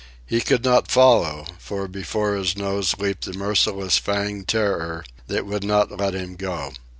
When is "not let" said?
5.63-6.15